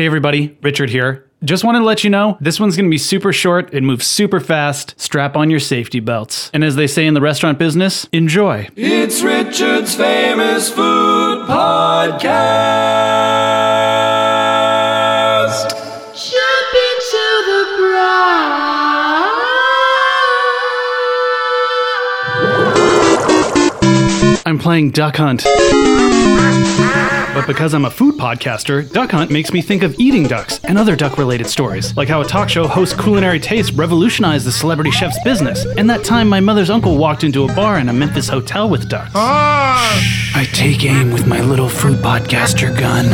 Hey 0.00 0.06
everybody, 0.06 0.56
Richard 0.62 0.88
here. 0.88 1.26
Just 1.44 1.62
wanted 1.62 1.80
to 1.80 1.84
let 1.84 2.04
you 2.04 2.08
know 2.08 2.38
this 2.40 2.58
one's 2.58 2.74
gonna 2.74 2.88
be 2.88 2.96
super 2.96 3.34
short, 3.34 3.74
it 3.74 3.82
moves 3.82 4.06
super 4.06 4.40
fast. 4.40 4.98
Strap 4.98 5.36
on 5.36 5.50
your 5.50 5.60
safety 5.60 6.00
belts. 6.00 6.50
And 6.54 6.64
as 6.64 6.74
they 6.74 6.86
say 6.86 7.06
in 7.06 7.12
the 7.12 7.20
restaurant 7.20 7.58
business, 7.58 8.08
enjoy. 8.10 8.70
It's 8.76 9.20
Richard's 9.20 9.94
famous 9.94 10.70
food 10.70 11.46
podcast. 11.46 12.30
Jump 16.14 16.74
into 16.88 17.42
the 17.50 17.64
brown. 17.76 18.16
I'm 24.46 24.58
playing 24.58 24.92
Duck 24.92 25.18
Hunt. 25.18 25.44
But 27.40 27.46
because 27.46 27.72
I'm 27.72 27.86
a 27.86 27.90
food 27.90 28.16
podcaster, 28.16 28.92
Duck 28.92 29.12
Hunt 29.12 29.30
makes 29.30 29.50
me 29.50 29.62
think 29.62 29.82
of 29.82 29.98
eating 29.98 30.24
ducks 30.24 30.60
and 30.64 30.76
other 30.76 30.94
duck 30.94 31.16
related 31.16 31.46
stories, 31.46 31.96
like 31.96 32.06
how 32.06 32.20
a 32.20 32.24
talk 32.26 32.50
show 32.50 32.68
host 32.68 32.98
culinary 32.98 33.40
taste 33.40 33.72
revolutionized 33.72 34.44
the 34.44 34.52
celebrity 34.52 34.90
chef's 34.90 35.18
business, 35.24 35.64
and 35.64 35.88
that 35.88 36.04
time 36.04 36.28
my 36.28 36.40
mother's 36.40 36.68
uncle 36.68 36.98
walked 36.98 37.24
into 37.24 37.44
a 37.44 37.54
bar 37.54 37.78
in 37.78 37.88
a 37.88 37.94
Memphis 37.94 38.28
hotel 38.28 38.68
with 38.68 38.90
ducks. 38.90 39.12
Ah! 39.14 40.30
I 40.34 40.44
take 40.52 40.84
aim 40.84 41.12
with 41.12 41.26
my 41.26 41.40
little 41.40 41.70
food 41.70 41.96
podcaster 42.00 42.78
gun. 42.78 43.06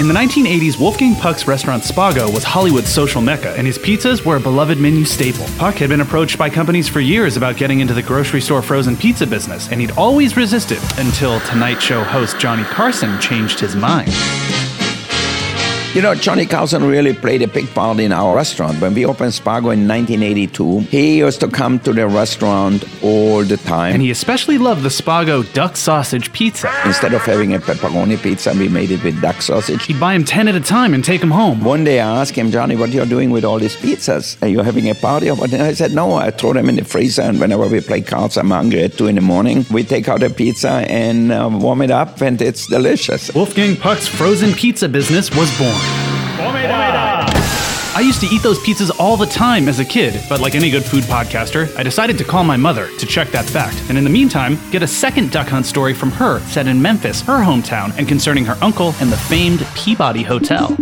In 0.00 0.08
the 0.08 0.14
1980s, 0.14 0.80
Wolfgang 0.80 1.14
Puck's 1.14 1.46
restaurant 1.46 1.82
Spago 1.82 2.32
was 2.32 2.42
Hollywood's 2.42 2.88
social 2.88 3.20
mecca, 3.20 3.54
and 3.58 3.66
his 3.66 3.76
pizzas 3.76 4.24
were 4.24 4.36
a 4.36 4.40
beloved 4.40 4.78
menu 4.78 5.04
staple. 5.04 5.44
Puck 5.58 5.74
had 5.74 5.90
been 5.90 6.00
approached 6.00 6.38
by 6.38 6.48
companies 6.48 6.88
for 6.88 7.00
years 7.00 7.36
about 7.36 7.58
getting 7.58 7.80
into 7.80 7.92
the 7.92 8.00
grocery 8.00 8.40
store 8.40 8.62
frozen 8.62 8.96
pizza 8.96 9.26
business, 9.26 9.68
and 9.68 9.78
he'd 9.78 9.90
always 9.98 10.38
resisted 10.38 10.78
until 10.96 11.38
Tonight 11.40 11.82
Show 11.82 12.02
host 12.02 12.38
Johnny 12.38 12.64
Carson 12.64 13.20
changed 13.20 13.60
his 13.60 13.76
mind. 13.76 14.10
You 15.92 16.02
know, 16.02 16.14
Johnny 16.14 16.46
Carson 16.46 16.84
really 16.84 17.12
played 17.12 17.42
a 17.42 17.48
big 17.48 17.68
part 17.74 17.98
in 17.98 18.12
our 18.12 18.36
restaurant. 18.36 18.80
When 18.80 18.94
we 18.94 19.04
opened 19.04 19.32
Spago 19.32 19.72
in 19.72 19.88
1982, 19.88 20.80
he 20.82 21.18
used 21.18 21.40
to 21.40 21.48
come 21.48 21.80
to 21.80 21.92
the 21.92 22.06
restaurant 22.06 22.84
all 23.02 23.42
the 23.42 23.56
time. 23.56 23.94
And 23.94 24.00
he 24.00 24.12
especially 24.12 24.56
loved 24.56 24.84
the 24.84 24.88
Spago 24.88 25.52
duck 25.52 25.76
sausage 25.76 26.32
pizza. 26.32 26.72
Instead 26.84 27.12
of 27.12 27.22
having 27.22 27.54
a 27.54 27.58
pepperoni 27.58 28.22
pizza, 28.22 28.52
we 28.52 28.68
made 28.68 28.92
it 28.92 29.02
with 29.02 29.20
duck 29.20 29.42
sausage. 29.42 29.84
He'd 29.86 29.98
buy 29.98 30.14
him 30.14 30.24
10 30.24 30.46
at 30.46 30.54
a 30.54 30.60
time 30.60 30.94
and 30.94 31.04
take 31.04 31.20
them 31.20 31.32
home. 31.32 31.64
One 31.64 31.82
day 31.82 31.98
I 31.98 32.20
asked 32.20 32.36
him, 32.36 32.52
Johnny, 32.52 32.76
what 32.76 32.90
you're 32.90 33.04
doing 33.04 33.30
with 33.30 33.44
all 33.44 33.58
these 33.58 33.74
pizzas? 33.74 34.40
Are 34.44 34.48
you 34.48 34.60
having 34.60 34.88
a 34.88 34.94
party 34.94 35.28
or 35.28 35.34
what? 35.34 35.52
And 35.52 35.60
I 35.60 35.72
said, 35.72 35.90
no, 35.90 36.14
I 36.14 36.30
throw 36.30 36.52
them 36.52 36.68
in 36.68 36.76
the 36.76 36.84
freezer, 36.84 37.22
and 37.22 37.40
whenever 37.40 37.66
we 37.66 37.80
play 37.80 38.00
cards, 38.00 38.36
I'm 38.36 38.50
hungry 38.50 38.84
at 38.84 38.96
2 38.96 39.08
in 39.08 39.16
the 39.16 39.22
morning. 39.22 39.66
We 39.72 39.82
take 39.82 40.06
out 40.06 40.22
a 40.22 40.30
pizza 40.30 40.84
and 40.88 41.32
uh, 41.32 41.50
warm 41.52 41.82
it 41.82 41.90
up, 41.90 42.20
and 42.20 42.40
it's 42.40 42.68
delicious. 42.68 43.34
Wolfgang 43.34 43.74
Puck's 43.74 44.06
frozen 44.06 44.52
pizza 44.52 44.88
business 44.88 45.34
was 45.34 45.50
born. 45.58 45.79
I 48.00 48.02
used 48.02 48.22
to 48.22 48.26
eat 48.28 48.42
those 48.42 48.58
pizzas 48.58 48.90
all 48.98 49.18
the 49.18 49.26
time 49.26 49.68
as 49.68 49.78
a 49.78 49.84
kid, 49.84 50.24
but 50.26 50.40
like 50.40 50.54
any 50.54 50.70
good 50.70 50.82
food 50.82 51.04
podcaster, 51.04 51.70
I 51.76 51.82
decided 51.82 52.16
to 52.16 52.24
call 52.24 52.44
my 52.44 52.56
mother 52.56 52.88
to 52.96 53.04
check 53.04 53.28
that 53.28 53.44
fact. 53.44 53.76
And 53.90 53.98
in 53.98 54.04
the 54.04 54.08
meantime, 54.08 54.56
get 54.70 54.82
a 54.82 54.86
second 54.86 55.30
duck 55.30 55.48
hunt 55.48 55.66
story 55.66 55.92
from 55.92 56.10
her 56.12 56.40
set 56.46 56.66
in 56.66 56.80
Memphis, 56.80 57.20
her 57.20 57.44
hometown, 57.44 57.94
and 57.98 58.08
concerning 58.08 58.46
her 58.46 58.56
uncle 58.62 58.94
and 59.02 59.12
the 59.12 59.18
famed 59.18 59.66
Peabody 59.74 60.22
Hotel. 60.22 60.74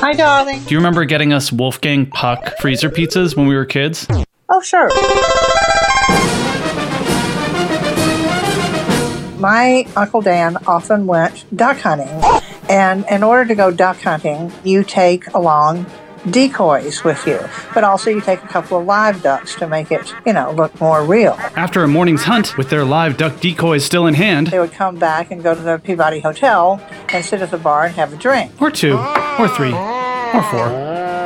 Hi, 0.00 0.12
darling. 0.12 0.62
Do 0.64 0.74
you 0.74 0.76
remember 0.76 1.06
getting 1.06 1.32
us 1.32 1.50
Wolfgang 1.50 2.04
Puck 2.04 2.58
freezer 2.60 2.90
pizzas 2.90 3.34
when 3.34 3.46
we 3.46 3.54
were 3.54 3.64
kids? 3.64 4.06
Oh, 4.50 4.60
sure. 4.60 4.90
My 9.40 9.86
Uncle 9.96 10.20
Dan 10.20 10.58
often 10.66 11.06
went 11.06 11.46
duck 11.56 11.78
hunting. 11.78 12.20
And 12.68 13.06
in 13.10 13.22
order 13.22 13.46
to 13.46 13.54
go 13.54 13.70
duck 13.70 14.02
hunting, 14.02 14.52
you 14.64 14.84
take 14.84 15.32
along 15.32 15.86
decoys 16.30 17.04
with 17.04 17.26
you, 17.26 17.38
but 17.74 17.84
also 17.84 18.10
you 18.10 18.20
take 18.20 18.42
a 18.42 18.48
couple 18.48 18.78
of 18.78 18.86
live 18.86 19.22
ducks 19.22 19.54
to 19.56 19.66
make 19.66 19.90
it, 19.92 20.12
you 20.24 20.32
know, 20.32 20.50
look 20.52 20.78
more 20.80 21.04
real. 21.04 21.34
After 21.56 21.82
a 21.84 21.88
morning's 21.88 22.24
hunt, 22.24 22.56
with 22.56 22.70
their 22.70 22.84
live 22.84 23.16
duck 23.16 23.40
decoys 23.40 23.84
still 23.84 24.06
in 24.06 24.14
hand, 24.14 24.48
They 24.48 24.58
would 24.58 24.72
come 24.72 24.96
back 24.96 25.30
and 25.30 25.42
go 25.42 25.54
to 25.54 25.60
the 25.60 25.78
Peabody 25.78 26.20
Hotel 26.20 26.80
and 27.08 27.24
sit 27.24 27.40
at 27.42 27.50
the 27.50 27.58
bar 27.58 27.84
and 27.86 27.94
have 27.94 28.12
a 28.12 28.16
drink. 28.16 28.50
or 28.60 28.70
two, 28.70 28.96
or 29.38 29.48
three, 29.48 29.72
or 29.72 30.42
four. 30.50 30.66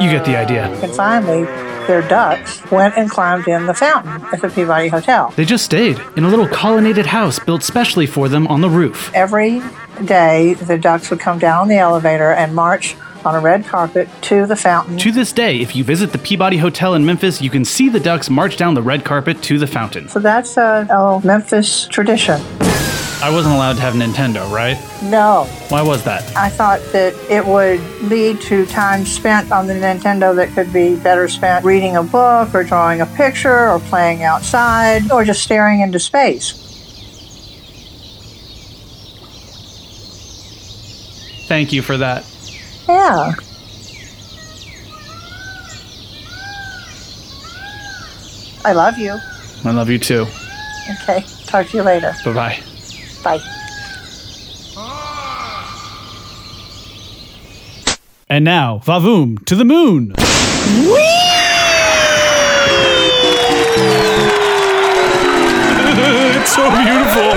You 0.01 0.11
get 0.11 0.25
the 0.25 0.37
idea. 0.37 0.67
And 0.83 0.93
finally, 0.95 1.45
their 1.87 2.03
ducks 2.09 2.63
went 2.71 2.97
and 2.97 3.11
climbed 3.11 3.49
in 3.49 3.67
the 3.67 3.75
fountain 3.75 4.25
at 4.33 4.41
the 4.41 4.49
Peabody 4.49 4.89
Hotel. 4.89 5.33
They 5.37 5.45
just 5.45 5.65
stayed 5.65 5.99
in 6.17 6.25
a 6.25 6.29
little 6.29 6.47
colonnaded 6.49 7.07
house 7.07 7.39
built 7.39 7.63
specially 7.63 8.07
for 8.07 8.29
them 8.29 8.47
on 8.47 8.61
the 8.61 8.69
roof. 8.71 9.11
Every 9.15 9.61
day, 10.05 10.55
the 10.55 10.79
ducks 10.79 11.11
would 11.11 11.21
come 11.21 11.39
down 11.39 11.69
the 11.69 11.77
elevator 11.79 12.31
and 12.33 12.55
march 12.55 12.97
on 13.27 13.35
a 13.35 13.41
red 13.41 13.65
carpet 13.65 14.09
to 14.23 14.47
the 14.47 14.57
fountain. 14.57 14.99
To 14.99 15.13
this 15.13 15.33
day, 15.33 15.61
if 15.61 15.77
you 15.77 15.85
visit 15.85 16.13
the 16.13 16.19
Peabody 16.19 16.57
Hotel 16.57 16.95
in 16.95 17.05
Memphis, 17.05 17.41
you 17.41 17.51
can 17.51 17.65
see 17.65 17.89
the 17.89 18.01
ducks 18.01 18.31
march 18.31 18.57
down 18.57 18.75
the 18.75 18.83
red 18.83 19.05
carpet 19.05 19.43
to 19.45 19.59
the 19.59 19.67
fountain. 19.67 20.09
So 20.09 20.21
that's 20.21 20.57
a, 20.57 20.87
a 20.91 21.21
Memphis 21.25 21.87
tradition. 21.89 22.41
I 23.23 23.31
wasn't 23.31 23.55
allowed 23.55 23.75
to 23.75 23.83
have 23.83 23.93
Nintendo, 23.93 24.51
right? 24.51 24.79
No, 25.03 25.45
Why 25.69 25.83
was 25.83 26.03
that? 26.05 26.23
I 26.35 26.49
thought 26.49 26.81
that 26.93 27.15
it 27.31 27.45
would 27.45 27.81
lead 28.03 28.41
to 28.43 28.65
time 28.65 29.05
spent 29.05 29.53
on 29.53 29.67
the 29.67 29.75
Nintendo 29.75 30.35
that 30.37 30.55
could 30.55 30.73
be 30.73 30.97
better 30.97 31.29
spent 31.29 31.63
reading 31.63 31.97
a 31.97 32.03
book 32.03 32.55
or 32.55 32.65
drawing 32.65 33.03
a 33.03 33.07
picture 33.07 33.69
or 33.69 33.79
playing 33.79 34.23
outside 34.23 35.13
or 35.13 35.23
just 35.23 35.43
staring 35.43 35.81
into 35.81 35.99
space. 35.99 36.53
Thank 41.47 41.75
you 41.75 41.83
for 41.83 41.99
that. 41.99 42.25
Yeah. 42.89 43.33
I 48.65 48.73
love 48.73 48.99
you. 48.99 49.19
I 49.65 49.71
love 49.71 49.89
you 49.89 49.99
too. 49.99 50.27
Okay, 51.03 51.25
talk 51.47 51.67
to 51.69 51.77
you 51.77 51.83
later. 51.83 52.15
Bye 52.25 52.33
bye. 52.33 52.63
Bye. 53.25 53.41
And 58.29 58.45
now, 58.45 58.79
Vavoom 58.85 59.45
to 59.47 59.57
the 59.57 59.65
moon. 59.65 60.15
it's 66.41 66.55
so 66.55 66.71
beautiful. 66.71 67.33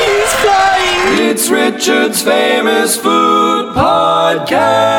It's 0.00 0.34
flying. 0.34 1.30
It's 1.30 1.50
Richard's 1.50 2.22
famous 2.22 2.96
food 2.96 3.33
podcast. 4.44 4.93